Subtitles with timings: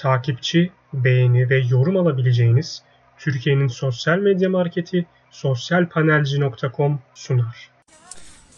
[0.00, 2.82] takipçi, beğeni ve yorum alabileceğiniz
[3.18, 7.70] Türkiye'nin sosyal medya marketi sosyalpanelci.com sunar.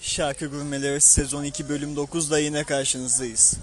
[0.00, 3.56] Şarkı Gurmeleri sezon 2 bölüm 9'da yine karşınızdayız.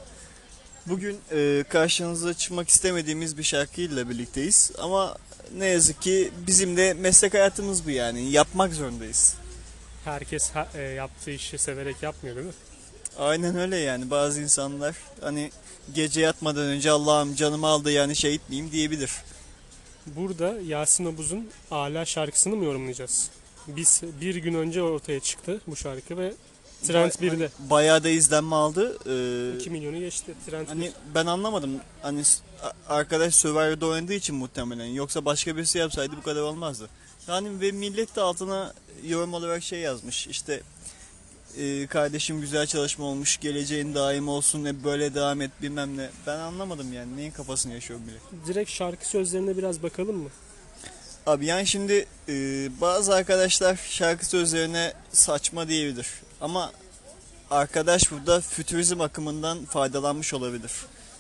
[0.86, 5.18] Bugün e, karşınıza çıkmak istemediğimiz bir şarkıyla birlikteyiz ama
[5.58, 9.36] ne yazık ki bizim de meslek hayatımız bu yani yapmak zorundayız.
[10.06, 12.54] Herkes ha- e, yaptığı işi severek yapmıyor değil mi?
[13.18, 15.52] Aynen öyle yani bazı insanlar hani
[15.96, 19.12] gece yatmadan önce Allah'ım canımı aldı yani şey etmeyeyim diyebilir.
[20.06, 23.30] Burada Yasin Obuz'un Ala şarkısını mı yorumlayacağız?
[23.68, 26.34] Biz bir gün önce ortaya çıktı bu şarkı ve
[26.88, 27.50] Trend Ba- 1'de.
[27.60, 28.98] Bayağı da izlenme aldı.
[29.54, 31.72] Ee, 2 milyonu geçti Trend Hani ben anlamadım.
[32.02, 32.24] Hani
[32.88, 34.86] arkadaş Survivor'da oynadığı için muhtemelen.
[34.86, 36.90] Yoksa başka birisi yapsaydı bu kadar olmazdı.
[37.28, 38.74] Yani ve millet de altına
[39.04, 40.28] yorum olarak şey yazmış.
[40.28, 40.62] İşte
[41.58, 43.38] e, kardeşim güzel çalışma olmuş.
[43.40, 44.66] Geleceğin daim olsun.
[44.66, 46.10] Hep böyle devam et bilmem ne.
[46.28, 47.18] Ben anlamadım yani.
[47.18, 48.16] Neyin kafasını yaşıyor bile.
[48.44, 48.54] bir.
[48.54, 50.30] Direkt şarkı sözlerine biraz bakalım mı?
[51.26, 52.34] Abi yani şimdi e,
[52.82, 56.08] bazı arkadaşlar şarkı sözlerine saçma diyebilir.
[56.42, 56.72] Ama
[57.52, 60.72] arkadaş burada fütürizm akımından faydalanmış olabilir.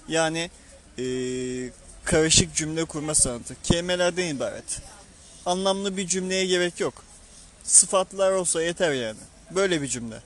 [0.07, 0.49] Yani
[0.99, 1.03] e,
[2.03, 3.55] karışık cümle kurma sanatı.
[3.63, 4.81] Kelimelerden ibaret.
[5.45, 6.93] Anlamlı bir cümleye gerek yok.
[7.63, 9.19] Sıfatlar olsa yeter yani.
[9.55, 10.21] Böyle bir cümle.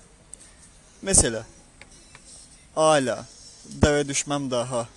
[1.02, 1.46] Mesela
[2.76, 3.26] Ala
[3.82, 4.88] Dara düşmem daha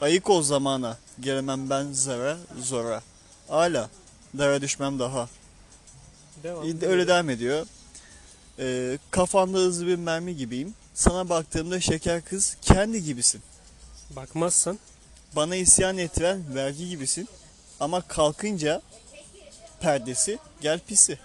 [0.00, 3.02] Ayık ol zamana Gelemem ben zara zora
[3.48, 3.90] Ala
[4.38, 5.28] Dara düşmem daha
[6.42, 6.64] Devam.
[6.82, 7.66] Öyle devam ediyor.
[8.58, 10.74] Ee, kafanda hızlı bir mermi gibiyim.
[10.94, 13.42] Sana baktığımda şeker kız kendi gibisin.
[14.10, 14.78] Bakmazsan
[15.36, 17.28] Bana isyan ettiren vergi gibisin.
[17.80, 18.82] Ama kalkınca
[19.80, 21.18] perdesi gel pisi.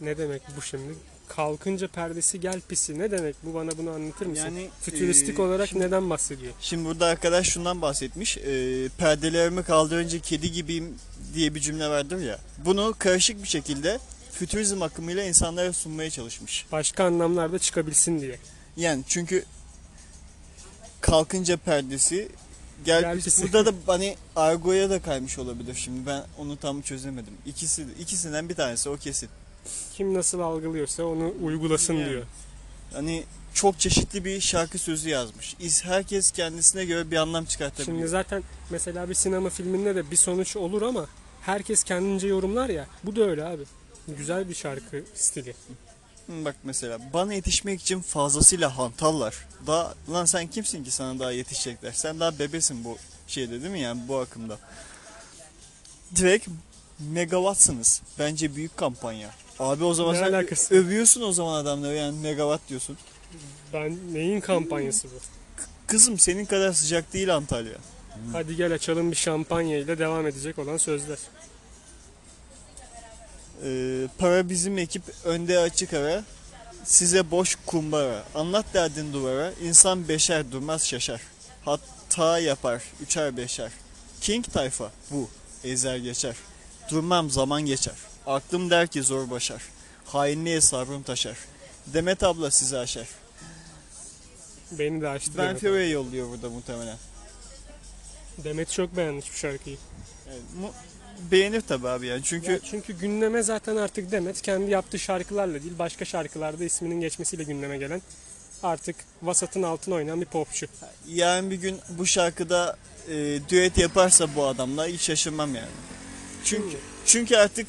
[0.00, 0.94] ne demek bu şimdi?
[1.28, 2.98] Kalkınca perdesi gel pisi.
[2.98, 4.44] Ne demek bu bana bunu anlatır mısın?
[4.44, 6.52] Yani, Fütüristik e, olarak şimdi- neden bahsediyor?
[6.60, 8.36] Şimdi burada arkadaş şundan bahsetmiş.
[8.36, 10.94] Ee, perdelerimi kaldırınca kedi gibiyim
[11.34, 12.38] diye bir cümle vardır ya.
[12.64, 13.98] Bunu karışık bir şekilde
[14.32, 16.66] fütürizm akımıyla insanlara sunmaya çalışmış.
[16.72, 18.38] Başka anlamlarda çıkabilsin diye.
[18.76, 19.44] Yani çünkü
[21.00, 22.28] kalkınca perdesi
[22.84, 23.42] gel, Gel pis- pisi.
[23.42, 27.34] burada da hani argoya da kaymış olabilir şimdi ben onu tam çözemedim.
[27.46, 29.28] İkisi ikisinden bir tanesi o kesin.
[29.94, 32.10] Kim nasıl algılıyorsa onu uygulasın Yani.
[32.10, 32.22] diyor.
[32.92, 35.56] Hani çok çeşitli bir şarkı sözü yazmış.
[35.60, 37.96] İz herkes kendisine göre bir anlam çıkartabiliyor.
[37.98, 41.06] Şimdi zaten mesela bir sinema filminde de bir sonuç olur ama
[41.42, 42.86] herkes kendince yorumlar ya.
[43.04, 43.62] Bu da öyle abi.
[44.18, 45.54] Güzel bir şarkı stili.
[46.28, 49.46] Bak mesela bana yetişmek için fazlasıyla hantallar.
[49.66, 51.92] Daha lan sen kimsin ki sana daha yetişecekler?
[51.92, 54.58] Sen daha bebesin bu şeyde değil mi yani bu akımda.
[56.16, 56.48] Direkt
[56.98, 58.02] megawattsınız.
[58.18, 59.30] Bence büyük kampanya.
[59.58, 60.74] Abi o zaman Ne sen alakası?
[60.74, 62.98] övüyorsun o zaman adamları yani megawatt diyorsun.
[63.72, 65.14] Ben neyin kampanyası bu?
[65.86, 67.74] Kızım senin kadar sıcak değil Antalya.
[68.32, 71.18] Hadi gel açalım bir şampanya ile devam edecek olan sözler.
[73.64, 76.24] Ee, para bizim ekip önde açık ara.
[76.84, 78.24] Size boş kumbara.
[78.34, 79.52] Anlat derdin duvara.
[79.62, 81.20] İnsan beşer durmaz şaşar.
[81.64, 82.82] Hatta yapar.
[83.02, 83.70] Üçer beşer.
[84.20, 85.28] King tayfa bu.
[85.64, 86.36] Ezer geçer.
[86.90, 87.94] Durmam zaman geçer.
[88.26, 89.62] Aklım der ki zor başar.
[90.04, 91.36] Hainliğe sabrım taşar.
[91.86, 93.08] Demet abla sizi aşar.
[94.72, 95.92] Beni de açtı Ben Demet.
[95.92, 96.96] Yolluyor burada muhtemelen.
[98.44, 99.76] Demet çok beğenmiş bu şarkıyı.
[100.28, 100.72] Evet, mu-
[101.30, 102.22] beğenir tabi abi yani.
[102.24, 107.42] Çünkü Ya çünkü gündeme zaten artık Demet kendi yaptığı şarkılarla değil başka şarkılarda isminin geçmesiyle
[107.44, 108.02] gündeme gelen
[108.62, 110.66] artık vasatın altına oynayan bir popçu.
[111.08, 112.76] yarın bir gün bu şarkıda
[113.08, 115.68] e, düet yaparsa bu adamla hiç şaşırmam yani.
[116.46, 116.76] Çünkü
[117.06, 117.66] çünkü artık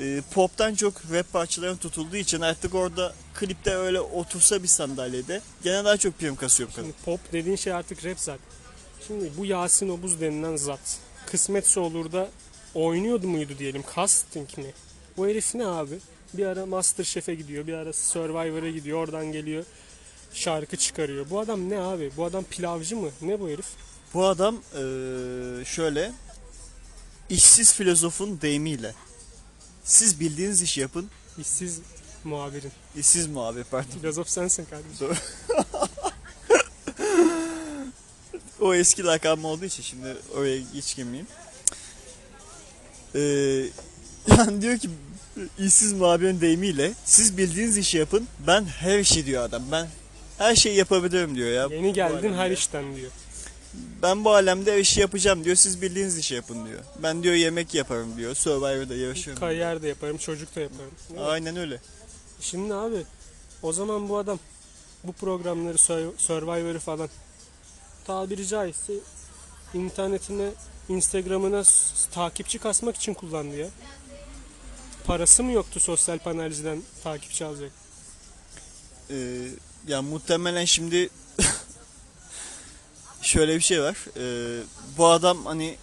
[0.00, 5.84] e, poptan çok rap parçaların tutulduğu için artık orada klipte öyle otursa bir sandalyede gene
[5.84, 6.82] daha çok prim kasıyor kadın.
[6.82, 8.46] Şimdi pop dediğin şey artık rap zaten.
[9.06, 12.28] Şimdi bu Yasin Obuz denilen zat kısmetse olur da
[12.74, 14.72] oynuyordu muydu diyelim casting mi?
[15.16, 15.98] Bu herif ne abi?
[16.34, 19.64] Bir ara Masterchef'e gidiyor, bir ara Survivor'a gidiyor, oradan geliyor
[20.34, 21.30] şarkı çıkarıyor.
[21.30, 22.10] Bu adam ne abi?
[22.16, 23.10] Bu adam pilavcı mı?
[23.22, 23.66] Ne bu herif?
[24.14, 24.80] Bu adam e,
[25.64, 26.12] şöyle
[27.30, 28.94] işsiz filozofun deyimiyle
[29.84, 31.80] siz bildiğiniz işi yapın İşsiz
[32.24, 32.72] muhabirin.
[32.96, 33.90] işsiz muhabir pardon.
[34.00, 35.08] Filozof sensin kardeşim.
[38.60, 41.26] O eski lakabım olduğu için şimdi oraya hiç girmeyeyim.
[43.14, 43.20] Ee,
[44.38, 44.90] yani diyor ki
[45.58, 49.88] işsiz muhabirin deyimiyle siz bildiğiniz işi yapın ben her işi diyor adam ben
[50.38, 51.76] her şeyi yapabilirim diyor ya.
[51.76, 53.10] Yeni geldin her işten diyor.
[54.02, 56.80] Ben bu alemde her işi yapacağım diyor siz bildiğiniz işi yapın diyor.
[57.02, 59.40] Ben diyor yemek yaparım diyor Survivor'da yarışıyorum.
[59.40, 60.90] Kariyer de yaparım, çocuk da yaparım.
[61.18, 61.80] Aynen öyle.
[62.40, 63.04] Şimdi abi
[63.62, 64.38] o zaman bu adam
[65.04, 67.08] bu programları Sur- Survivor'ı falan
[68.06, 68.92] tabiri caizse
[69.74, 70.50] internetine,
[70.88, 71.62] Instagram'ına
[72.12, 73.68] takipçi kasmak için kullandı ya.
[75.04, 77.70] Parası mı yoktu sosyal panelciden takipçi alacak?
[79.10, 79.46] Ee,
[79.88, 81.08] ya muhtemelen şimdi
[83.34, 83.96] şöyle bir şey var.
[84.16, 84.62] Ee,
[84.98, 85.76] bu adam hani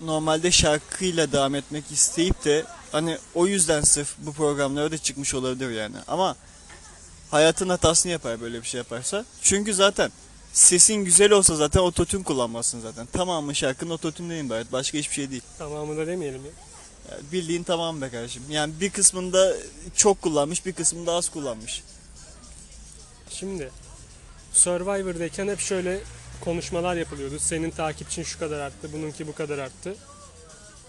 [0.00, 5.70] normalde şarkıyla devam etmek isteyip de hani o yüzden sırf bu programlara da çıkmış olabilir
[5.70, 5.96] yani.
[6.08, 6.36] Ama
[7.30, 9.24] hayatın hatasını yapar böyle bir şey yaparsa.
[9.42, 10.10] Çünkü zaten
[10.52, 13.06] sesin güzel olsa zaten ototune kullanmazsın zaten.
[13.06, 14.72] Tamamı şarkının ototünden ibaret.
[14.72, 15.42] Başka hiçbir şey değil.
[15.58, 16.50] Tamamı da demeyelim ya.
[17.10, 18.42] Yani bildiğin tamam be kardeşim.
[18.50, 19.56] Yani bir kısmında
[19.96, 21.82] çok kullanmış, bir kısmında az kullanmış.
[23.30, 23.70] Şimdi
[24.52, 26.00] Survivor'dayken hep şöyle
[26.40, 27.38] konuşmalar yapılıyordu.
[27.38, 29.96] Senin takipçin şu kadar arttı, bununki bu kadar arttı.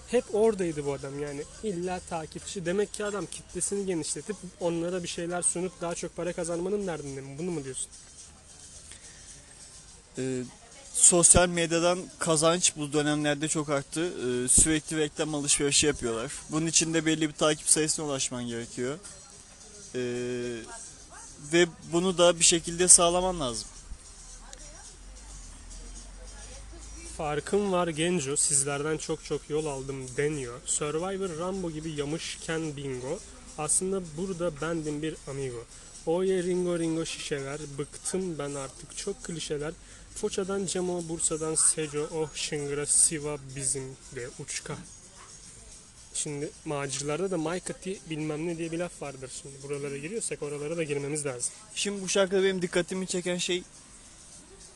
[0.08, 1.44] Hep oradaydı bu adam yani.
[1.64, 2.66] İlla takipçi.
[2.66, 7.38] Demek ki adam kitlesini genişletip onlara bir şeyler sunup daha çok para kazanmanın derdinde mi?
[7.40, 7.88] Bunu mu diyorsun?
[10.18, 10.44] Ee,
[10.94, 14.06] sosyal medyadan kazanç bu dönemlerde çok arttı.
[14.06, 16.32] Ee, sürekli reklam alışverişi yapıyorlar.
[16.50, 19.00] Bunun için de belli bir takip sayısına ulaşman gerekiyor.
[19.96, 20.00] Ee,
[21.54, 23.68] ve bunu da bir şekilde sağlaman lazım.
[27.22, 28.36] Farkım var Genco.
[28.36, 30.60] Sizlerden çok çok yol aldım deniyor.
[30.66, 33.20] Survivor Rambo gibi yamışken bingo.
[33.58, 35.64] Aslında burada bendim bir amigo.
[36.06, 37.60] Oye ringo ringo şişeler.
[37.78, 39.74] Bıktım ben artık çok klişeler.
[40.16, 43.84] Foça'dan Cemo, Bursa'dan Seco, oh Şıngıra, Siva bizim
[44.16, 44.78] de uçka.
[46.14, 49.32] Şimdi macirlarda da Maykati bilmem ne diye bir laf vardır.
[49.42, 51.54] Şimdi buralara giriyorsak oralara da girmemiz lazım.
[51.76, 53.64] Şimdi bu şarkıda benim dikkatimi çeken şey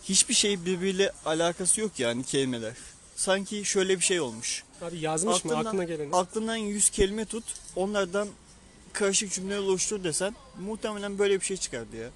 [0.10, 2.74] hiçbir şey birbiriyle alakası yok yani kelimeler.
[3.16, 4.64] Sanki şöyle bir şey olmuş.
[4.82, 6.16] Abi yazmış mı Aklından- aklına geleni?
[6.16, 7.44] Aklından 100 kelime tut,
[7.76, 8.28] onlardan
[8.94, 12.04] karışık cümleler oluştur desen muhtemelen böyle bir şey çıkardı ya.
[12.04, 12.12] Ya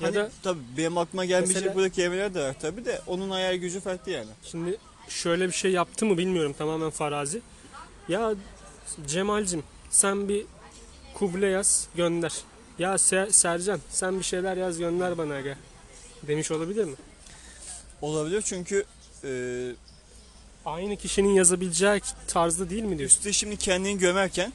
[0.00, 3.54] Hani da tabii benim aklıma gelmeyecek Mesela- burada kelimeler de var tabii de onun hayal
[3.56, 4.30] gücü farklı yani.
[4.44, 4.76] Şimdi
[5.08, 7.42] şöyle bir şey yaptı mı bilmiyorum tamamen farazi.
[8.08, 8.34] Ya
[9.06, 10.46] Cemal'cim sen bir
[11.14, 12.32] kuble yaz gönder.
[12.78, 15.56] Ya Se- Sercan sen bir şeyler yaz gönder bana aga.
[16.28, 16.94] Demiş olabilir mi?
[18.02, 18.84] Olabilir çünkü
[19.24, 19.30] e,
[20.64, 23.16] Aynı kişinin yazabileceği tarzda değil mi diyorsun?
[23.16, 24.52] üstte şimdi kendini gömerken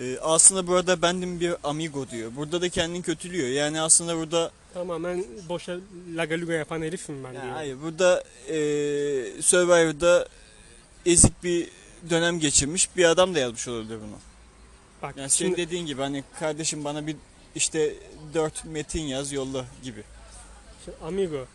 [0.00, 2.30] e, aslında burada bendim bir amigo diyor.
[2.36, 3.48] Burada da kendini kötülüyor.
[3.48, 5.76] Yani aslında burada Tamamen boşa
[6.14, 7.54] lagaluga yapan herifim ben Ya diyor.
[7.54, 8.56] hayır burada e,
[9.42, 10.28] Survivor'da
[11.06, 11.68] ezik bir
[12.10, 14.18] dönem geçirmiş bir adam da yazmış olabilir bunu.
[15.02, 17.16] Bak Yani senin şimdi dediğin gibi hani kardeşim bana bir
[17.54, 17.94] işte
[18.34, 20.02] dört metin yaz yolla gibi.
[20.84, 21.46] Şimdi amigo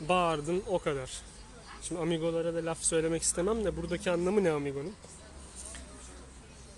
[0.00, 1.10] bağırdın o kadar.
[1.82, 4.92] Şimdi amigolara da laf söylemek istemem de buradaki anlamı ne amigonun?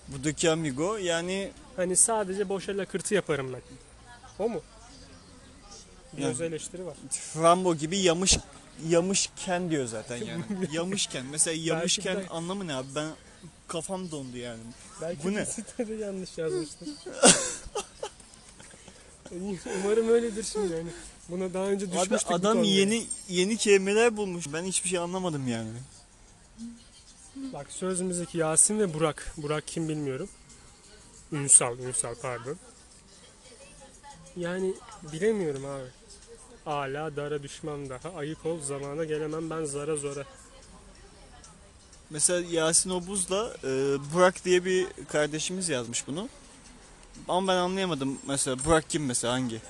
[0.09, 3.61] Buradaki amigo yani Hani sadece boşa lakırtı yaparım ben.
[4.39, 4.61] O mu?
[6.17, 6.97] Bir Yani- eleştiri var.
[7.37, 8.39] Rambo gibi yamış
[8.89, 10.43] yamışken diyor zaten yani.
[10.73, 13.09] yamışken mesela yamışken de- anlamı ne abi ben
[13.69, 14.61] kafam dondu yani.
[15.01, 15.47] Belki Bu ne?
[15.47, 16.89] sitede yanlış yazmıştır.
[19.85, 20.91] Umarım öyledir şimdi yani.
[21.29, 22.75] Buna daha önce Abi düşmüştük bu adam konuya.
[22.75, 24.45] yeni yeni kelimeler bulmuş.
[24.53, 25.71] Ben hiçbir şey anlamadım yani.
[27.37, 29.33] Bak sözümüzdeki Yasin ve Burak.
[29.37, 30.29] Burak kim bilmiyorum.
[31.33, 32.57] Ünsal, Ünsal pardon.
[34.37, 34.75] Yani
[35.13, 35.85] bilemiyorum abi.
[36.65, 38.11] Hala dara düşmem daha.
[38.17, 40.25] Ayık ol zamana gelemem ben zara zora.
[42.11, 43.69] Mesela Yasin Obuz'la e,
[44.15, 46.29] Burak diye bir kardeşimiz yazmış bunu.
[47.29, 49.61] Ama ben anlayamadım mesela Burak kim mesela hangi?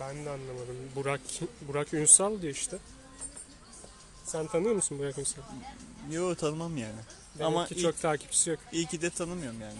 [0.00, 0.76] Ben de anlamadım.
[0.96, 1.20] Burak?
[1.68, 2.78] Burak Ünsal diyor işte.
[4.24, 5.42] Sen tanıyor musun Burak Ünsal?
[6.10, 6.94] Yo tanımam yani.
[7.38, 8.58] Demek Ama ki ilk- çok takipçisi yok.
[8.72, 9.78] İyi ki de tanımıyorum yani.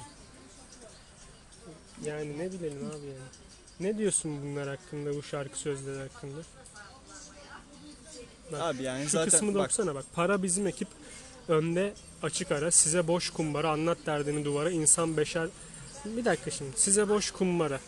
[2.05, 3.19] Yani ne bilelim abi yani.
[3.81, 6.41] Ne diyorsun bunlar hakkında, bu şarkı sözleri hakkında?
[8.53, 10.05] Bak, Abi yani Şu zaten kısmı da bak okusana bak.
[10.15, 10.89] Para bizim ekip
[11.49, 12.71] önde açık ara.
[12.71, 14.71] Size boş kumbara anlat derdini duvara.
[14.71, 15.49] insan beşer.
[16.05, 16.79] Bir dakika şimdi.
[16.81, 17.81] Size boş kumbara.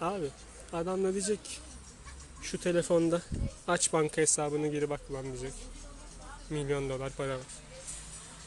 [0.00, 0.26] Abi
[0.72, 1.40] adam da diyecek
[2.42, 3.22] şu telefonda
[3.68, 5.52] aç banka hesabını geri bak lan diyecek.
[6.50, 7.46] Milyon dolar para var.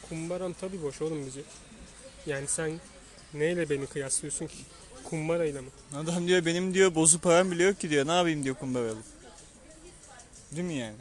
[0.09, 1.45] Kumbaram tabi boş oğlum diyecek.
[2.25, 2.79] Yani sen
[3.33, 4.57] neyle beni kıyaslıyorsun ki?
[5.03, 5.69] Kumbarayla mı?
[5.95, 8.07] adam diyor benim diyor bozuk param bile yok ki diyor.
[8.07, 9.03] Ne yapayım diyor kumbara alıp.
[10.51, 10.95] Değil mi yani?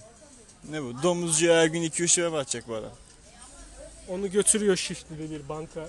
[0.70, 1.02] Ne bu?
[1.02, 2.92] Domuzcuya her gün 2-3 lira mı atacak bu adam?
[4.08, 5.88] Onu götürüyor Şişli'de bir banka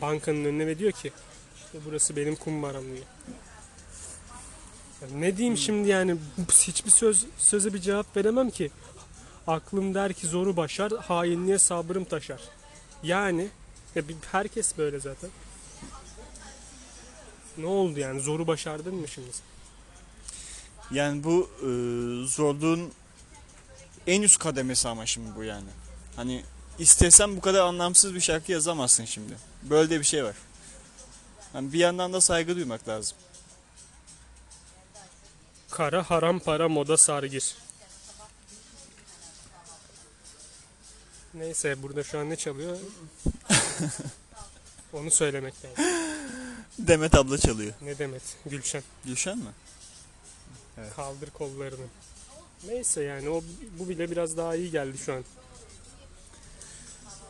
[0.00, 1.12] bankanın önüne ve diyor ki
[1.56, 3.06] işte burası benim kumbaram diyor.
[5.14, 6.16] Ne diyeyim şimdi yani
[6.52, 8.70] hiçbir söz söze bir cevap veremem ki.
[9.46, 12.40] Aklım der ki zoru başar, hainliğe sabrım taşar.
[13.02, 13.48] Yani
[13.94, 14.02] ya
[14.32, 15.30] herkes böyle zaten.
[17.58, 19.28] Ne oldu yani zoru başardın mı şimdi?
[20.90, 21.68] Yani bu e,
[22.26, 22.92] zorluğun
[24.06, 25.68] en üst kademesi ama şimdi bu yani.
[26.16, 26.44] Hani
[26.78, 29.32] istesen bu kadar anlamsız bir şarkı yazamazsın şimdi.
[29.62, 30.36] Böyle de bir şey var.
[31.54, 33.16] Yani bir yandan da saygı duymak lazım.
[35.80, 37.54] Kara haram para moda sargır.
[41.34, 42.78] Neyse burada şu an ne çalıyor?
[44.92, 45.84] Onu söylemek lazım.
[46.78, 47.72] Demet abla çalıyor.
[47.82, 48.22] Ne demet?
[48.46, 48.82] Gülşen.
[49.04, 49.50] Gülşen mi?
[50.96, 51.86] Kaldır kollarını.
[52.66, 53.42] Neyse yani o
[53.78, 55.18] bu bile biraz daha iyi geldi şu an.
[55.18, 55.24] Ne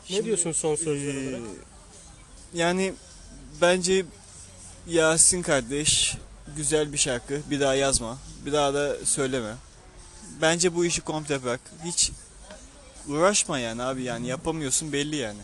[0.05, 1.49] Şimdi, diyorsun son sözler Ee, olarak?
[2.53, 2.93] yani
[3.61, 4.05] bence
[4.87, 6.17] Yasin kardeş
[6.55, 7.41] güzel bir şarkı.
[7.49, 8.17] Bir daha yazma.
[8.45, 9.53] Bir daha da söyleme.
[10.41, 11.59] Bence bu işi komple bırak.
[11.85, 12.11] Hiç
[13.07, 15.39] uğraşma yani abi yani yapamıyorsun belli yani.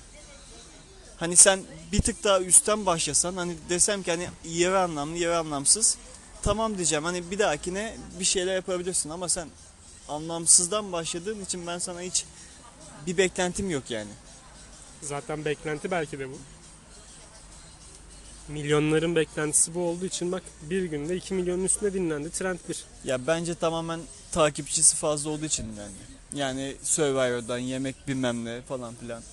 [1.17, 1.59] Hani sen
[1.91, 5.97] bir tık daha üstten başlasan hani desem ki hani yarı anlamlı yarı anlamsız
[6.43, 9.47] tamam diyeceğim hani bir dahakine bir şeyler yapabilirsin ama sen
[10.07, 12.25] anlamsızdan başladığın için ben sana hiç
[13.07, 14.09] bir beklentim yok yani.
[15.01, 16.37] Zaten beklenti belki de bu.
[18.47, 22.31] Milyonların beklentisi bu olduğu için bak bir günde 2 milyonun üstüne dinlendi.
[22.31, 22.83] Trend 1.
[23.03, 23.99] Ya bence tamamen
[24.31, 25.95] takipçisi fazla olduğu için yani.
[26.33, 29.23] Yani Survivor'dan yemek bilmem ne falan filan.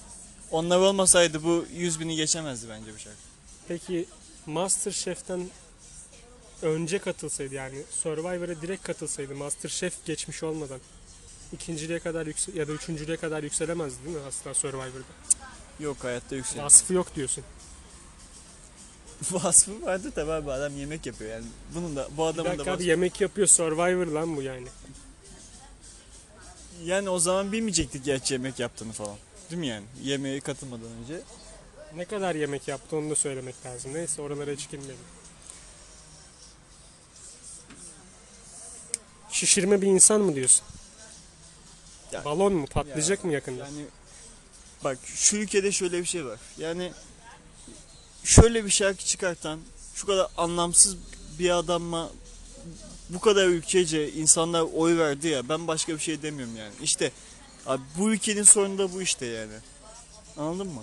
[0.50, 3.18] Onlar olmasaydı bu 100 bini geçemezdi bence bu şarkı.
[3.68, 4.06] Peki
[4.46, 5.48] Masterchef'ten
[6.62, 10.80] önce katılsaydı yani Survivor'a direkt katılsaydı Masterchef geçmiş olmadan
[11.52, 15.14] ikinciliğe kadar yüksel ya da üçüncülüğe kadar yükselemezdi değil mi asla Survivor'da?
[15.80, 16.62] Yok hayatta yükseldi.
[16.62, 17.44] Vasfı yok diyorsun.
[19.44, 21.44] Vasfı vardı tabi abi adam yemek yapıyor yani.
[21.74, 22.82] Bunun da bu Bir adamın da dakika abi vasfı.
[22.84, 24.66] yemek yapıyor Survivor lan bu yani.
[26.84, 29.16] Yani o zaman bilmeyecektik gerçi yemek yaptığını falan.
[29.50, 29.84] Değil mi yani?
[30.02, 31.20] Yemeğe katılmadan önce.
[31.96, 33.94] Ne kadar yemek yaptı onu da söylemek lazım.
[33.94, 34.96] Neyse oralara hiç girmeyelim.
[39.30, 40.64] Şişirme bir insan mı diyorsun?
[42.12, 42.66] Ya- Balon mu?
[42.66, 43.64] Patlayacak Ya, mı yakında?
[43.64, 43.84] Yani
[44.84, 46.40] bak şu ülkede şöyle bir şey var.
[46.58, 46.92] Yani
[48.24, 49.58] şöyle bir şarkı çıkartan
[49.94, 50.96] şu kadar anlamsız
[51.38, 52.10] bir adamma
[53.10, 56.72] bu kadar ülkece insanlar oy verdi ya ben başka bir şey demiyorum yani.
[56.82, 57.10] İşte
[57.66, 59.52] abi bu ülkenin sorunu da bu işte yani.
[60.36, 60.82] Anladın mı?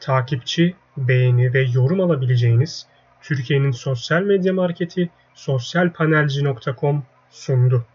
[0.00, 2.86] Takipçi, beğeni ve yorum alabileceğiniz
[3.22, 7.86] Türkiye'nin sosyal medya marketi sosyalpanelci.com sundu.